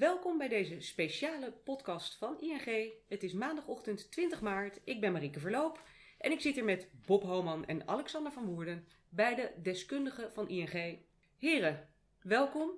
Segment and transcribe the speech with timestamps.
[0.00, 2.92] Welkom bij deze speciale podcast van ING.
[3.08, 4.80] Het is maandagochtend 20 maart.
[4.84, 5.82] Ik ben Marieke Verloop
[6.18, 10.98] en ik zit hier met Bob Homan en Alexander van Woerden, beide deskundigen van ING.
[11.36, 11.88] Heren,
[12.22, 12.70] welkom.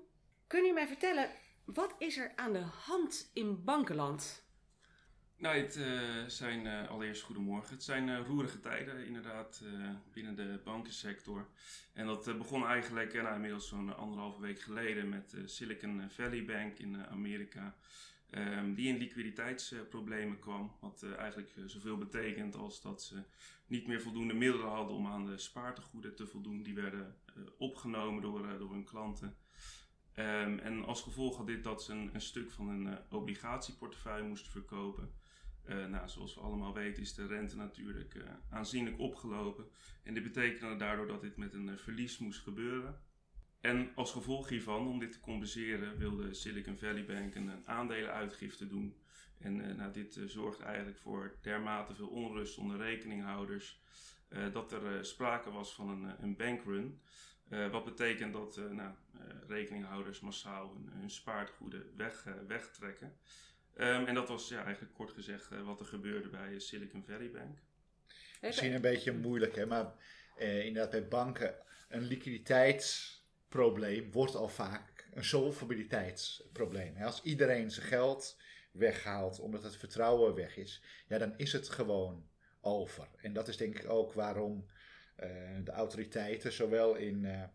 [0.46, 1.30] Kunnen jullie mij vertellen,
[1.64, 4.41] wat is er aan de hand in bankenland?
[5.42, 7.74] Nou, het uh, zijn uh, allereerst goedemorgen.
[7.74, 9.62] Het zijn uh, roerige tijden inderdaad
[10.12, 11.48] binnen de bankensector.
[11.92, 17.06] En dat begon eigenlijk nou, inmiddels zo'n anderhalve week geleden met Silicon Valley Bank in
[17.06, 17.76] Amerika.
[18.30, 20.76] Um, die in liquiditeitsproblemen kwam.
[20.80, 23.22] Wat eigenlijk zoveel betekent als dat ze
[23.66, 26.62] niet meer voldoende middelen hadden om aan de spaartegoeden te voldoen.
[26.62, 27.16] Die werden
[27.58, 29.36] opgenomen door, door hun klanten.
[30.16, 35.20] Um, en als gevolg had dit dat ze een, stuk van een obligatieportefeuille moesten verkopen.
[35.68, 39.66] Uh, nou, zoals we allemaal weten is de rente natuurlijk uh, aanzienlijk opgelopen.
[40.02, 43.00] En dit betekende daardoor dat dit met een uh, verlies moest gebeuren.
[43.60, 48.96] En als gevolg hiervan, om dit te compenseren, wilde Silicon Valley Bank een, aandelenuitgifte doen.
[49.38, 53.80] En nou, dit zorgt eigenlijk voor dermate veel onrust onder rekeninghouders
[54.52, 57.00] dat er sprake was van een, een bankrun.
[57.70, 58.94] wat betekent dat nou,
[59.46, 63.16] rekeninghouders massaal hun, hun spaartegoeden weg, wegtrekken.
[63.76, 67.30] Um, en dat was ja, eigenlijk kort gezegd uh, wat er gebeurde bij Silicon Valley
[67.30, 67.58] Bank.
[68.40, 69.66] Misschien een beetje moeilijk, hè?
[69.66, 69.94] maar
[70.38, 71.54] uh, inderdaad bij banken
[71.88, 76.96] een liquiditeitsprobleem wordt al vaak een solvabiliteitsprobleem.
[76.96, 78.40] Als iedereen zijn geld
[78.72, 82.28] weghaalt omdat het vertrouwen weg is, ja, dan is het gewoon
[82.60, 83.08] over.
[83.16, 84.66] En dat is denk ik ook waarom
[85.20, 85.26] uh,
[85.64, 87.50] de autoriteiten, zowel in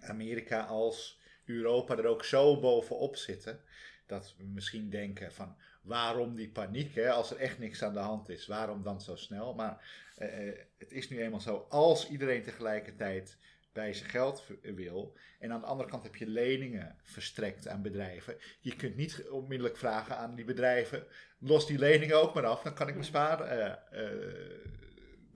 [0.00, 3.64] Amerika als Europa, er ook zo bovenop zitten
[4.06, 7.98] dat we misschien denken van waarom die paniek, hè, als er echt niks aan de
[7.98, 9.54] hand is, waarom dan zo snel?
[9.54, 13.38] Maar eh, eh, het is nu eenmaal zo, als iedereen tegelijkertijd
[13.72, 15.16] bij zijn geld wil.
[15.38, 18.36] En aan de andere kant heb je leningen verstrekt aan bedrijven.
[18.60, 21.06] Je kunt niet onmiddellijk vragen aan die bedrijven:
[21.38, 23.04] los die leningen ook maar af, dan kan ik mijn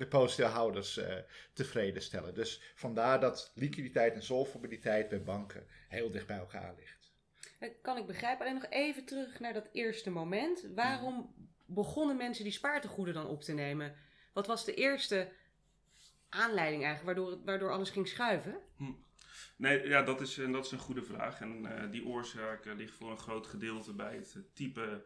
[0.00, 1.14] depositohouders uh,
[1.52, 2.34] tevreden stellen.
[2.34, 6.99] Dus vandaar dat liquiditeit en solvabiliteit bij banken heel dicht bij elkaar ligt.
[7.60, 8.46] Dat kan ik begrijpen.
[8.46, 10.66] Alleen nog even terug naar dat eerste moment.
[10.74, 11.34] Waarom
[11.66, 13.94] begonnen mensen die spaartegoeden dan op te nemen?
[14.32, 15.32] Wat was de eerste
[16.28, 18.60] aanleiding eigenlijk waardoor, waardoor alles ging schuiven?
[18.76, 18.92] Hm.
[19.56, 21.40] Nee, ja, dat is, dat is een goede vraag.
[21.40, 25.04] En uh, die oorzaak uh, ligt voor een groot gedeelte bij het type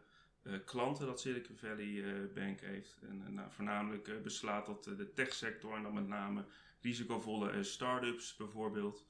[0.65, 2.97] klanten dat Silicon Valley Bank heeft.
[3.01, 6.45] En nou, voornamelijk beslaat dat de techsector en dan met name
[6.81, 9.05] risicovolle start-ups bijvoorbeeld.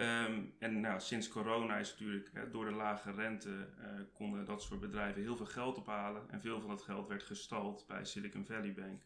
[0.00, 4.62] Um, en nou, sinds corona is natuurlijk hè, door de lage rente uh, konden dat
[4.62, 6.30] soort bedrijven heel veel geld ophalen.
[6.30, 9.02] En veel van dat geld werd gestald bij Silicon Valley Bank.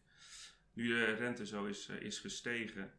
[0.73, 2.91] Nu de rente zo is, uh, is gestegen,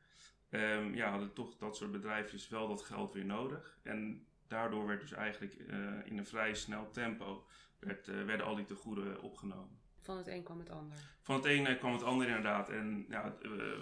[0.51, 3.79] um, ja, hadden toch dat soort bedrijfjes wel dat geld weer nodig.
[3.83, 7.47] En daardoor werd dus eigenlijk uh, in een vrij snel tempo
[7.79, 9.79] werd, werden al die tegoeden opgenomen.
[10.01, 10.97] Van het een kwam het ander.
[11.23, 12.69] Van het een kwam het ander inderdaad.
[12.69, 13.37] En ja,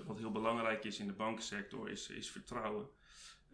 [0.06, 2.88] wat heel belangrijk is in de bankensector is, is vertrouwen.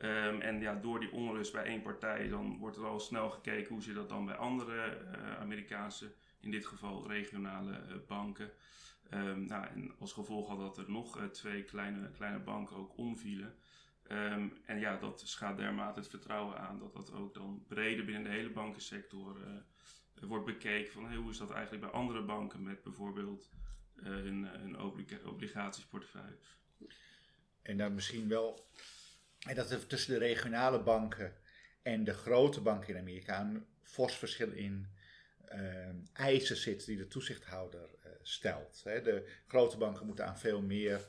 [0.00, 3.72] Um, en ja, door die onrust bij één partij, dan wordt er al snel gekeken
[3.72, 8.50] hoe zit dat dan bij andere uh, Amerikaanse, in dit geval regionale uh, banken.
[9.10, 12.96] Um, nou, en als gevolg had dat er nog uh, twee kleine, kleine banken ook
[12.96, 13.54] omvielen.
[14.10, 18.24] Um, en ja, dat schaadt dermate het vertrouwen aan dat dat ook dan breder binnen
[18.24, 19.36] de hele bankensector
[20.20, 20.92] wordt bekeken.
[20.92, 23.50] Van hoe is dat eigenlijk bij andere banken met bijvoorbeeld
[23.94, 26.58] hun, hun obliga obligatiesportefeuilles.
[27.62, 28.66] En dan misschien wel
[29.48, 31.32] en dat er tussen de regionale banken
[31.82, 34.86] en de grote banken in Amerika een fors verschil in
[35.52, 38.80] uh, eisen zit die de toezichthouder uh, stelt.
[38.84, 39.02] Hè.
[39.02, 41.08] De grote banken moeten aan veel meer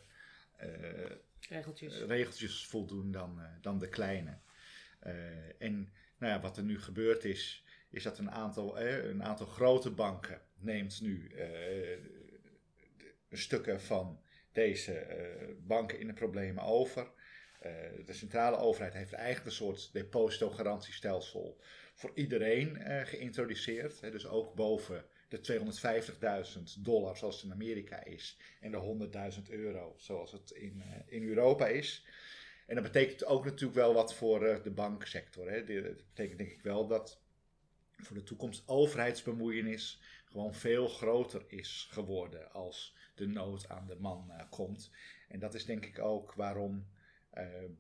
[0.64, 1.12] uh,
[1.50, 2.02] regeltjes.
[2.02, 4.38] regeltjes voldoen dan, dan de kleine.
[5.60, 9.92] en nou ja, wat er nu gebeurd is, is dat een aantal, een aantal grote
[9.92, 11.32] banken neemt nu
[13.32, 15.08] stukken van deze
[15.68, 17.12] banken in de problemen over.
[17.66, 17.72] Uh,
[18.06, 21.58] de centrale overheid heeft eigenlijk een soort depositogarantiestelsel
[21.94, 24.02] voor iedereen uh, geïntroduceerd.
[24.02, 25.62] Hè, dus ook boven de
[26.78, 30.96] 250.000 dollar zoals het in Amerika is en de 100.000 euro zoals het in, uh,
[31.06, 32.06] in Europa is.
[32.66, 35.50] En dat betekent ook natuurlijk wel wat voor de banksector.
[35.50, 35.64] Hè.
[35.64, 37.22] Dat betekent denk ik wel dat
[37.98, 44.32] voor de toekomst overheidsbemoeienis gewoon veel groter is geworden als de nood aan de man
[44.50, 44.92] komt.
[45.28, 46.88] En dat is denk ik ook waarom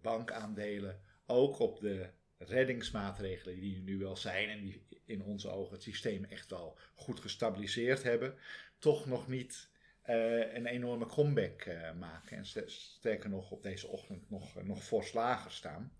[0.01, 5.73] bankaandelen ook op de reddingsmaatregelen die er nu wel zijn en die in onze ogen
[5.73, 8.35] het systeem echt wel goed gestabiliseerd hebben,
[8.79, 9.69] toch nog niet
[10.05, 12.37] uh, een enorme comeback uh, maken.
[12.37, 15.93] En sterker nog op deze ochtend nog, nog fors lager staan.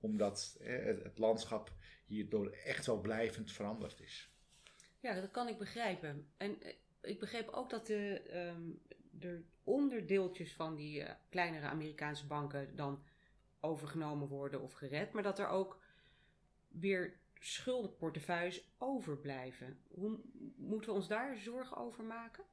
[0.00, 1.72] omdat het, het, landschap
[2.06, 4.30] hierdoor echt wel blijvend veranderd is.
[5.00, 6.32] Ja, dat kan ik begrijpen.
[6.36, 8.70] En eh, ik begreep ook dat de, ehm,
[9.20, 13.02] er onderdeeltjes van die eh, kleinere Amerikaanse banken dan
[13.60, 15.80] overgenomen worden of gered, maar dat er ook
[16.68, 19.78] weer schuldenportefeuilles overblijven.
[19.88, 20.20] Hoe
[20.56, 22.44] moeten we ons daar zorgen over maken?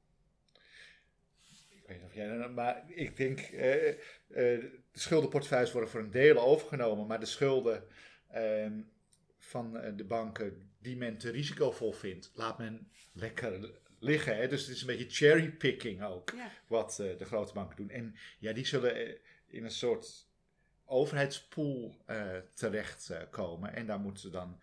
[1.70, 3.96] Ik weet niet of jij, maar ik denk, eh,
[4.28, 7.88] de schuldenportefeuilles worden voor een deel overgenomen, maar de schulden
[8.28, 8.82] ehm,
[9.38, 14.38] van de banken die men te risicovol vindt, laat men lekker liggen.
[14.38, 14.48] Hè?
[14.48, 16.52] Dus het is een beetje cherrypicking ook, Ja.
[16.68, 17.90] wat eh, de grote banken doen.
[17.90, 19.16] En ja, die zullen eh,
[19.48, 20.28] in een soort
[20.86, 23.74] overheidspool eh, terechtkomen.
[23.74, 24.60] en daar moeten ze dan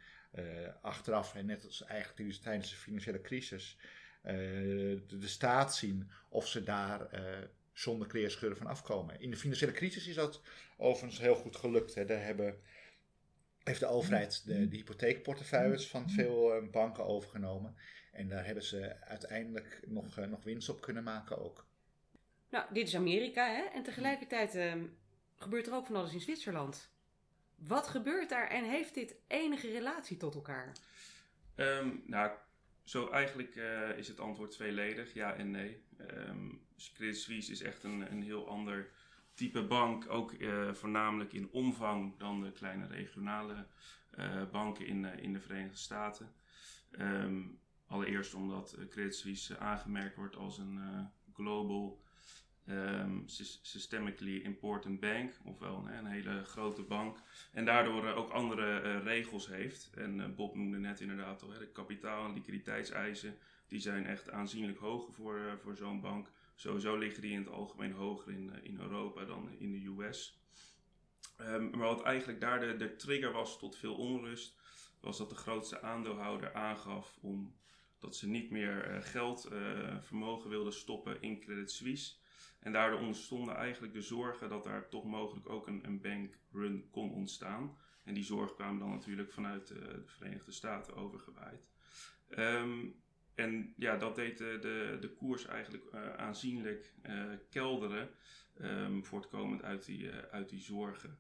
[0.81, 3.77] achteraf, en net als eigenlijk tijdens de financiële crisis,
[4.23, 7.09] de, de staat zien of ze daar
[7.73, 9.21] zonder kleerscheuren van afkomen.
[9.21, 10.41] In de financiële crisis is dat
[10.77, 11.95] overigens heel goed gelukt.
[11.95, 12.05] Hè.
[12.05, 12.57] Daar hebben,
[13.65, 17.77] heeft de overheid de, de hypotheekportefeuilles van veel eh, banken overgenomen.
[18.13, 21.67] En daar hebben ze uiteindelijk nog, eh, nog winst op kunnen maken ook.
[22.49, 23.63] Nou, dit is Amerika, hè?
[23.63, 24.85] En tegelijkertijd ehm,
[25.37, 26.91] gebeurt er ook van alles in Zwitserland.
[27.57, 30.73] Wat gebeurt daar en heeft dit enige relatie tot elkaar?
[31.55, 32.33] Ehm, nou,
[32.85, 35.83] zo eigenlijk eh, is het antwoord tweeledig, ja en nee.
[35.97, 36.49] Ehm
[36.91, 38.91] Credit Suisse is echt een, een heel ander
[39.35, 43.67] type bank, ook eh, voornamelijk in omvang dan de kleine regionale
[44.11, 46.33] eh, banken in, eh, in de Verenigde Staten.
[46.91, 47.43] Ehm,
[47.93, 51.05] allereerst omdat eh, Credit Suisse aangemerkt wordt als een eh,
[51.35, 52.03] global
[52.67, 57.19] ehm, sys- systemically important bank, ofwel een hele grote bank.
[57.53, 59.91] En daardoor eh, ook andere regels heeft.
[59.95, 65.15] En Bob noemde net inderdaad al, de kapitaal- en liquiditeitseisen, die zijn echt aanzienlijk hoger
[65.15, 66.31] voor, voor zo'n bank.
[66.55, 70.41] Sowieso liggen die in het algemeen hoger in, in Europa dan in de US.
[71.37, 74.57] Ehm, maar wat eigenlijk daar de, de trigger was tot veel onrust,
[75.01, 77.55] was dat de grootste aandeelhouder aangaf om
[78.03, 82.15] dat ze niet meer eh, geld, eh, vermogen wilden stoppen in Credit Suisse.
[82.61, 87.13] En daardoor ontstonden eigenlijk de zorgen dat daar toch mogelijk ook een, een bankrun kon
[87.13, 87.77] ontstaan.
[88.05, 91.69] En die zorg kwam dan natuurlijk vanuit eh, de Verenigde Staten overgewaaid.
[92.29, 92.87] Ehm,
[93.35, 98.11] en ja, dat deed de, de, de koers eigenlijk aanzienlijk eh, kelderen,
[98.59, 101.19] ehm, voortkomend uit die, uit die zorgen.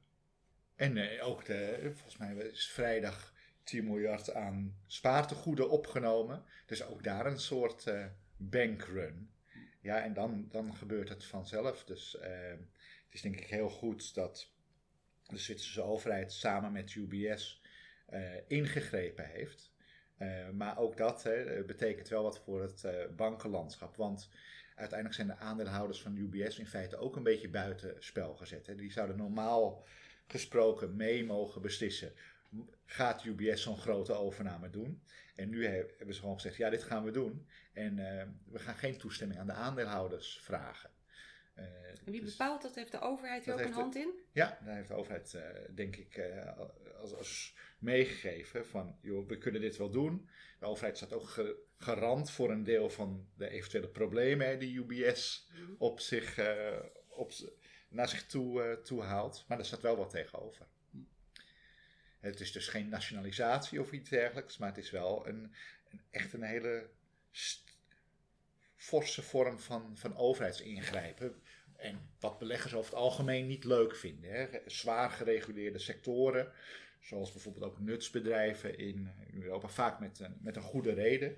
[0.76, 3.31] En ook, de, volgens mij is vrijdag
[3.64, 6.44] 10 miljard aan spaartegoeden opgenomen.
[6.66, 8.06] Dus ook daar een soort eh,
[8.36, 9.30] bankrun.
[9.80, 11.84] Ja, en dan, dan gebeurt het vanzelf.
[11.84, 12.50] Dus eh,
[13.04, 14.50] het is denk ik heel goed dat
[15.26, 17.62] de Zwitserse overheid samen met UBS
[18.06, 19.70] eh, ingegrepen heeft.
[20.52, 22.86] Maar ook dat hè, betekent wel wat voor het
[23.16, 23.96] bankenlandschap.
[23.96, 24.30] Want
[24.74, 28.66] uiteindelijk zijn de aandeelhouders van UBS in feite ook een beetje buitenspel gezet.
[28.66, 28.74] Hè.
[28.74, 29.84] Die zouden normaal
[30.26, 32.12] gesproken mee mogen beslissen.
[32.84, 35.02] Gaat UBS zo'n grote overname doen?
[35.34, 37.46] En nu he- hebben ze gewoon gezegd: ja, dit gaan we doen.
[37.72, 40.90] En eh, we gaan geen toestemming aan de aandeelhouders vragen.
[41.54, 41.64] Eh,
[42.04, 42.74] En wie dus- bepaalt dat?
[42.74, 44.12] Heeft de overheid hier ook een hand in?
[44.32, 46.20] ja, daar heeft de overheid, eh, denk ik,
[47.00, 50.28] als, als meegegeven van, joh, we kunnen dit wel doen.
[50.58, 54.76] De overheid staat ook ge- garant voor een deel van de eventuele problemen hè, die
[54.78, 56.38] UBS op zich,
[57.08, 57.32] op,
[57.88, 59.44] naar zich toe, toe haalt.
[59.48, 60.66] Maar er staat wel wat tegenover.
[62.22, 65.54] Het is dus geen nationalisatie of iets dergelijks, maar het is wel een,
[65.90, 66.88] een echt een hele
[68.76, 71.42] forse vorm van, van overheidsingrijpen.
[71.76, 74.30] En wat beleggers over het algemeen niet leuk vinden.
[74.30, 74.48] Hè.
[74.66, 76.52] Zwaar gereguleerde sectoren,
[77.00, 81.36] zoals bijvoorbeeld ook nutsbedrijven in Europa, vaak met een, met een goede reden,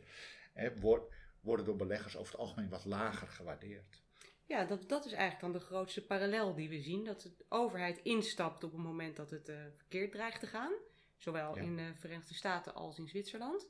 [0.53, 4.03] hè, wor- worden door beleggers over het algemeen wat lager gewaardeerd.
[4.47, 7.05] Ja, dat, dat is eigenlijk dan de grootste parallel die we zien.
[7.05, 10.73] Dat de overheid instapt op het moment dat het eh, verkeerd dreigt te gaan.
[11.19, 11.63] Zowel Ja.
[11.63, 13.67] in de Verenigde Staten als in Zwitserland.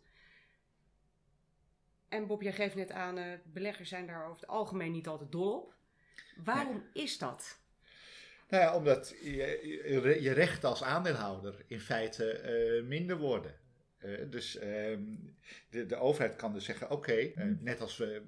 [2.09, 5.33] En Bob, jij geeft net aan, eh, beleggers zijn daar over het algemeen niet altijd
[5.33, 5.75] dol op.
[6.45, 7.59] Waarom is dat?
[8.49, 13.55] Nou ja, omdat je, je, rechten als aandeelhouder in feite eh, minder worden.
[14.31, 15.03] Dus ehm,
[15.71, 18.23] de, de overheid kan dus zeggen: oké, eh, net als we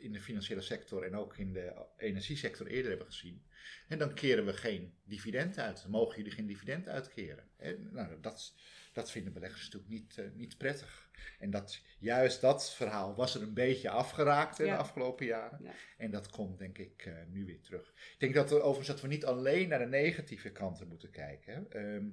[0.00, 3.42] in de financiële sector en ook in de energiesector eerder hebben gezien,
[3.88, 5.82] en dan keren we geen dividend uit.
[5.82, 7.44] Dan mogen jullie geen dividend uitkeren.
[7.56, 8.54] En, nou, dat,
[8.92, 11.10] dat vinden beleggers natuurlijk niet, eh, niet prettig.
[11.38, 14.72] En dat, juist dat verhaal was er een beetje afgeraakt in Ja.
[14.72, 15.58] de afgelopen jaren.
[15.62, 15.72] Ja.
[15.96, 17.88] En dat komt denk ik eh, nu weer terug.
[18.12, 21.66] Ik denk dat we, overigens dat we niet alleen naar de negatieve kanten moeten kijken.
[21.70, 22.06] Ehm,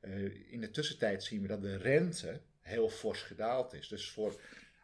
[0.00, 3.88] eh, in de tussentijd zien we dat de rente heel fors gedaald is.
[3.88, 4.40] Dus voor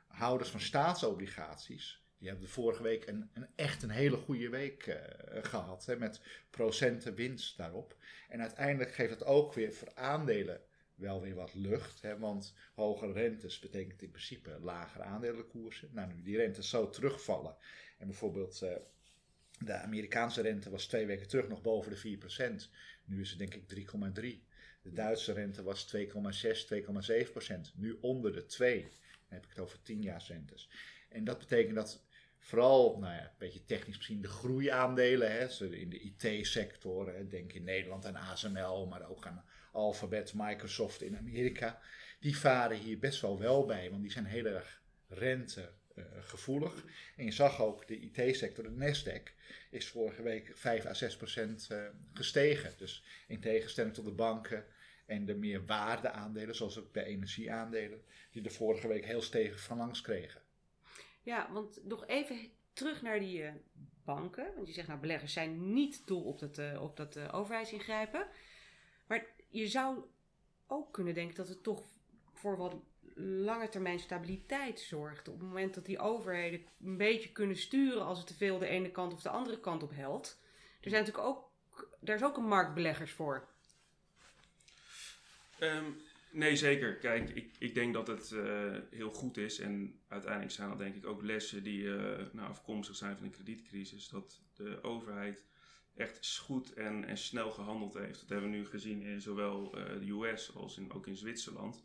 [0.06, 5.44] houders van staatsobligaties, die hebben vorige week een, een echt een hele goede week eh,
[5.44, 5.86] gehad.
[5.86, 7.96] Hè, met procenten winst daarop.
[8.28, 9.92] En uiteindelijk geeft dat ook weer voor
[10.94, 12.02] wel weer wat lucht.
[12.02, 15.88] Hè, want hogere rentes betekent in principe lagere aandelenkoersen.
[15.92, 17.56] Nou, nu die rentes zo terugvallen.
[17.98, 18.70] En bijvoorbeeld uh,
[19.58, 22.18] de Amerikaanse rente was twee weken terug nog boven de
[22.66, 22.70] 4%.
[23.04, 24.22] Nu is het denk ik 3,3.
[24.82, 27.74] De Duitse rente was 2,6, 2,7%.
[27.74, 28.80] Nu onder de 2.
[28.82, 28.90] Dan
[29.28, 30.70] heb ik het over 10 rentes.
[31.08, 32.04] En dat betekent dat
[32.42, 35.32] vooral, nou ja, een beetje technisch misschien, de groeiaandelen.
[35.32, 41.16] Hè, in de IT-sector, denk in Nederland aan ASML, maar ook aan Alphabet, Microsoft in
[41.16, 41.80] Amerika.
[42.20, 46.84] Die varen hier best wel wel bij, want die zijn heel erg rentegevoelig.
[47.16, 49.32] en je zag ook de IT-sector, de Nasdaq,
[49.70, 52.72] is vorige week 5 à 6 procent uh, gestegen.
[52.76, 54.64] Dus in tegenstelling tot de banken
[55.06, 59.76] en de meer waardeaandelen, zoals ook de energieaandelen, die de vorige week heel stevig van
[59.76, 60.41] langs kregen.
[61.22, 63.52] Ja, want nog even terug naar die uh,
[64.04, 64.54] banken.
[64.54, 68.26] Want je zegt nou, beleggers zijn niet dol op dat, uh, op dat uh, overheidsingrijpen.
[69.06, 69.98] Maar je zou
[70.66, 71.82] ook kunnen denken dat het toch
[72.32, 72.74] voor wat
[73.14, 75.28] lange termijn stabiliteit zorgt.
[75.28, 78.66] Op het moment dat die overheden een beetje kunnen sturen als het te veel de
[78.66, 80.40] ene kant of de andere kant op helpt.
[80.80, 81.50] Er zijn natuurlijk ook,
[82.00, 83.48] daar is ook een markt beleggers voor.
[85.60, 86.00] Um,
[86.32, 86.96] Nee, zeker.
[86.96, 89.58] Kijk, ik, ik denk dat het uh, heel goed is.
[89.58, 94.08] En uiteindelijk zijn dat denk ik ook lessen die uh, afkomstig zijn van de kredietcrisis.
[94.08, 95.44] Dat de overheid
[95.94, 98.20] echt goed en, en snel gehandeld heeft.
[98.20, 101.84] Dat hebben we nu gezien in zowel uh, de US als in, ook in Zwitserland.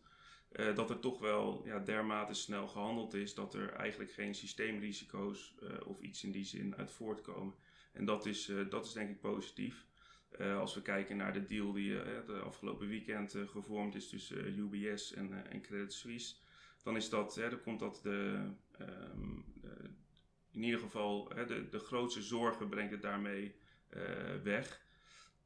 [0.75, 6.00] dat er toch wel ja, dermate snel gehandeld is dat er eigenlijk geen systeemrisico's of
[6.00, 7.56] iets in die zin uit voortkomen.
[7.92, 9.86] En dat is, dat is denk ik positief.
[10.39, 14.10] Uh, als we kijken naar de deal die uh, de afgelopen weekend uh, gevormd is
[14.10, 16.36] tussen UBS en, en, Credit Suisse,
[16.84, 19.89] dan is dat, dan komt dat de, de
[20.51, 23.55] in ieder geval de, de grootste zorgen brengt het daarmee
[24.43, 24.86] weg.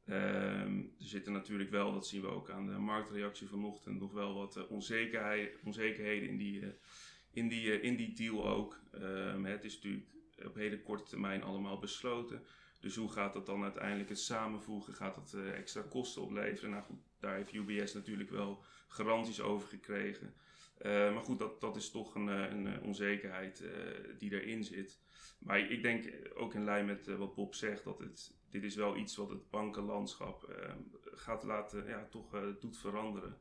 [0.08, 4.34] Um, er zitten natuurlijk wel, dat zien we ook aan de marktreactie vanochtend, nog wel
[4.34, 6.62] wat onzekerheid, onzekerheden in die,
[7.32, 8.80] in, die, in die deal ook.
[8.94, 10.06] Um, het is natuurlijk
[10.44, 12.42] op hele korte termijn allemaal besloten.
[12.82, 14.94] Dus hoe gaat dat dan uiteindelijk het samenvoegen?
[14.94, 16.70] Gaat dat uh, extra kosten opleveren?
[16.70, 16.82] Nou
[17.20, 20.34] daar heeft UBS natuurlijk wel garanties over gekregen.
[20.82, 23.64] Uh, maar goed, dat, dat is toch een, eh, een onzekerheid
[24.18, 24.98] die erin zit.
[25.38, 28.96] Maar ik denk ook in lijn met wat Bob zegt, dat het, dit is wel
[28.96, 30.54] iets wat het bankenlandschap
[31.04, 33.36] gaat laten, ja, toch doet veranderen.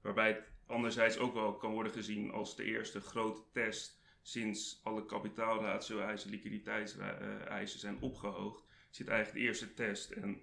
[0.00, 5.06] Waarbij het anderzijds ook wel kan worden gezien als de eerste grote test sinds alle
[5.06, 10.10] kapitaalratio-eisen, zijn opgehoogd zit eigenlijk de eerste test.
[10.10, 10.40] En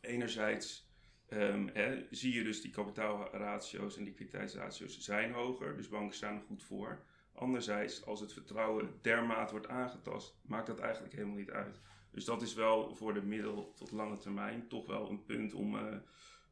[0.00, 0.90] enerzijds
[1.28, 6.42] um, hè, zie je dus die kapitaalratio's en liquiditeitsratio's zijn hoger, dus banken staan er
[6.46, 7.04] goed voor.
[7.32, 11.80] Anderzijds, als het vertrouwen dermate wordt aangetast, maakt dat eigenlijk helemaal niet uit.
[12.10, 15.74] Dus dat is wel voor de middel- tot lange termijn toch wel een punt om,
[15.74, 15.96] uh,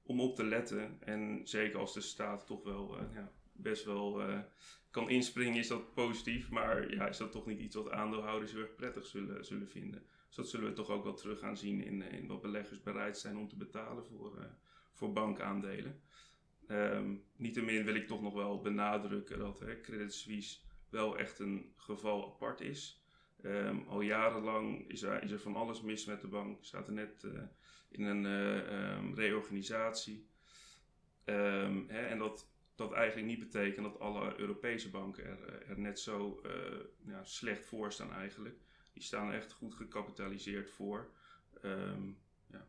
[0.03, 0.97] om op te letten.
[1.01, 4.39] En zeker als de staat toch wel uh, ja, best wel uh,
[4.91, 6.51] kan inspringen, is dat positief.
[6.51, 10.07] Maar ja, is dat toch niet iets wat aandeelhouders heel erg prettig zullen, zullen vinden.
[10.37, 13.19] Dat zullen we toch ook wel terug gaan zien in, eh, in wat beleggers bereid
[13.19, 14.45] zijn om te betalen voor, uh,
[14.93, 16.01] voor bankaandelen.
[16.69, 21.73] Um, Niettemin wil ik toch nog wel benadrukken dat hè, Credit Suisse wel echt een
[21.77, 23.05] geval apart is.
[23.43, 26.65] Um, al jarenlang is er, is er van alles mis met de bank.
[26.65, 27.43] Staat er net uh,
[27.89, 30.29] in een um, reorganisatie.
[31.25, 36.41] Hè, en dat, dat eigenlijk niet betekent dat alle Europese banken er, er net zo
[37.23, 38.61] slecht voor staan eigenlijk.
[38.97, 41.11] Die staan echt goed gecapitaliseerd voor.
[41.65, 42.19] Um,
[42.51, 42.67] ja.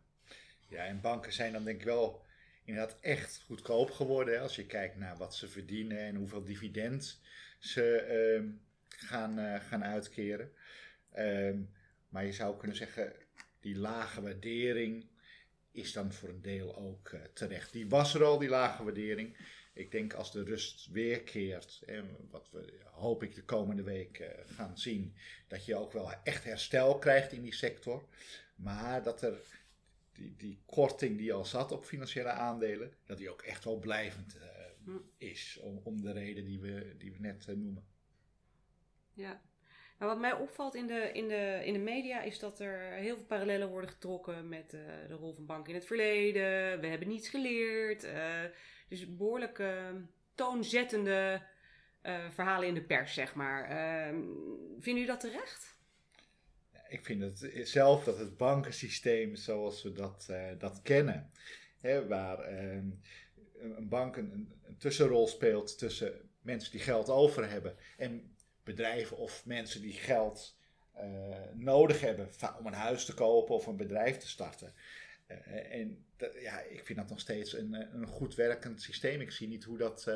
[0.68, 2.26] ja, en banken zijn dan denk ik wel
[2.64, 4.42] inderdaad echt goedkoop geworden.
[4.42, 7.22] Als je kijkt naar wat ze verdienen en hoeveel dividend
[7.60, 8.50] ze uh,
[8.88, 10.52] gaan, uh, gaan uitkeren.
[11.18, 11.74] Um,
[12.10, 13.14] maar je zou kunnen zeggen,
[13.60, 15.08] die lage waardering
[15.72, 17.72] is dan voor een deel ook uh, terecht.
[17.72, 19.38] Die was er al, die lage waardering
[19.78, 24.28] ik denk als de rust weerkeert, en wat we hoop ik de komende week uh,
[24.46, 25.16] gaan zien,
[25.48, 28.08] dat je ook wel echt herstel krijgt in die sector.
[28.56, 29.40] Maar dat er
[30.14, 34.38] die, die korting die al zat op financiële aandelen, dat die ook echt wel blijvend
[34.86, 35.60] uh, is.
[35.62, 37.86] Om, om, de reden die we, die we net uh, noemen.
[39.14, 39.42] Ja.
[40.00, 43.16] Nou, wat mij opvalt in de, in, de, in de media is dat er heel
[43.16, 46.80] veel parallellen worden getrokken met de rol van banken in het verleden.
[46.80, 48.08] We hebben niets geleerd.
[48.88, 49.90] Dus behoorlijk uh,
[50.36, 51.42] toonzettende
[52.04, 53.72] uh, verhalen in de pers, zeg maar.
[53.72, 54.20] Uh,
[54.80, 55.76] vinden u dat terecht?
[56.90, 61.32] ik vind het zelf dat het bankensysteem zoals we dat, uh, dat kennen,
[61.80, 62.90] hè, waar ehm,
[63.60, 69.46] een bank een, een, tussenrol speelt tussen mensen die geld over hebben en bedrijven of
[69.46, 70.56] mensen die geld
[71.54, 72.30] nodig hebben
[72.60, 74.74] om een huis te kopen of een bedrijf te starten
[75.28, 76.06] Eh, en
[76.40, 79.22] ja, ik vind dat nog steeds een, een goed werkend systeem.
[79.22, 80.12] Ik zie niet hoe dat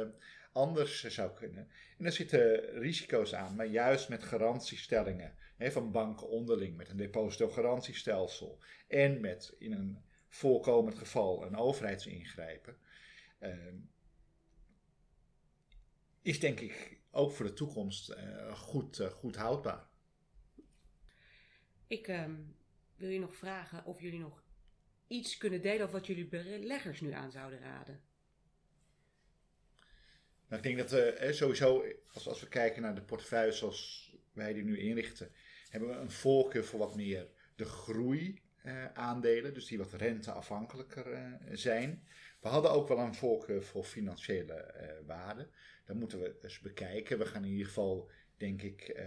[0.51, 1.69] anders zou kunnen.
[1.97, 6.97] En er zitten risico's aan, maar juist met garantiestellingen hè, van banken onderling, met een
[6.97, 12.77] depositogarantiestelsel en met in een voorkomend geval een overheidsingrijpen,
[13.39, 13.73] uh,
[16.21, 18.15] is denk ik ook voor de toekomst
[18.51, 19.87] goed, goed houdbaar.
[21.87, 22.25] Ik uh,
[22.95, 24.40] wil je nog vragen of jullie nog
[25.11, 28.01] iets kunnen delen of wat jullie beleggers nu aan zouden raden.
[30.47, 34.63] Nou, ik denk dat we sowieso, als, we kijken naar de portefeuille zoals wij die
[34.63, 35.31] nu inrichten,
[35.69, 41.11] hebben we een voorkeur voor wat meer de groei uh, aandelen, dus die wat renteafhankelijker
[41.13, 42.07] uh, zijn.
[42.41, 45.49] We hadden ook wel een voorkeur voor financiële uh, waarden.
[45.85, 47.17] Dat moeten we eens bekijken.
[47.17, 49.01] We gaan in ieder geval, denk ik,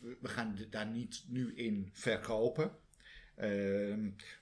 [0.00, 2.78] we gaan daar niet nu in verkopen.
[3.42, 3.94] Uh,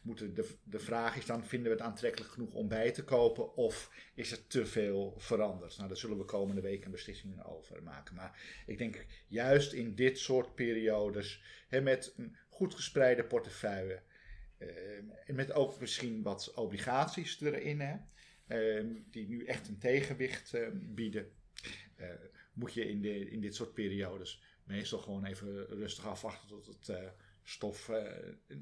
[0.02, 3.54] moeten de, de vraag is dan, vinden we het aantrekkelijk genoeg om bij te kopen
[3.56, 5.76] of is het te veel veranderd?
[5.76, 8.14] Nou, daar zullen we komende week een beslissing over maken.
[8.14, 14.02] Maar ik denk juist in dit soort periodes, hè, met een goed gespreide portefeuille,
[14.58, 14.68] uh,
[15.26, 17.96] en met ook misschien wat obligaties erin, hè,
[18.49, 21.32] uh, die nu echt een tegenwicht ehm, bieden,
[21.96, 22.08] eh,
[22.52, 26.88] moet je in, de, in dit soort periodes meestal gewoon even rustig afwachten tot het
[26.88, 27.08] eh,
[27.42, 27.96] stof uh,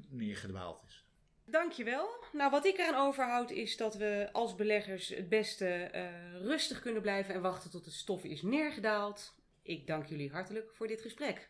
[0.09, 1.05] neergedwaald is.
[1.45, 2.09] Dankjewel.
[2.31, 7.01] Nou, wat ik eraan overhoud is dat we als beleggers het beste uh, rustig kunnen
[7.01, 9.35] blijven en wachten tot het stof is neergedaald.
[9.61, 11.49] Ik dank jullie hartelijk voor dit gesprek.